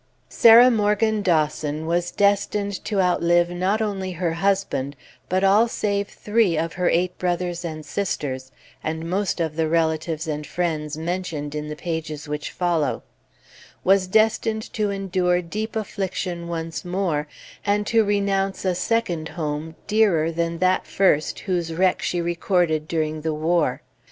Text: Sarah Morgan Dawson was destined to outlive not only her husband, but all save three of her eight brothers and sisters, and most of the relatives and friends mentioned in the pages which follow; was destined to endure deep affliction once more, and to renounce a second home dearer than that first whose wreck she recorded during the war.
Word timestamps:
Sarah 0.29 0.71
Morgan 0.71 1.21
Dawson 1.21 1.85
was 1.85 2.09
destined 2.09 2.83
to 2.85 2.99
outlive 2.99 3.51
not 3.51 3.83
only 3.83 4.13
her 4.13 4.31
husband, 4.33 4.95
but 5.29 5.43
all 5.43 5.67
save 5.67 6.07
three 6.07 6.57
of 6.57 6.73
her 6.73 6.89
eight 6.89 7.15
brothers 7.19 7.63
and 7.63 7.85
sisters, 7.85 8.51
and 8.83 9.07
most 9.07 9.39
of 9.39 9.55
the 9.55 9.67
relatives 9.67 10.27
and 10.27 10.47
friends 10.47 10.97
mentioned 10.97 11.53
in 11.53 11.67
the 11.67 11.75
pages 11.75 12.27
which 12.27 12.49
follow; 12.49 13.03
was 13.83 14.07
destined 14.07 14.73
to 14.73 14.89
endure 14.89 15.39
deep 15.39 15.75
affliction 15.75 16.47
once 16.47 16.83
more, 16.83 17.27
and 17.63 17.85
to 17.85 18.03
renounce 18.03 18.65
a 18.65 18.73
second 18.73 19.29
home 19.29 19.75
dearer 19.85 20.31
than 20.31 20.57
that 20.57 20.87
first 20.87 21.41
whose 21.41 21.75
wreck 21.75 22.01
she 22.01 22.19
recorded 22.19 22.87
during 22.87 23.21
the 23.21 23.35
war. 23.35 23.83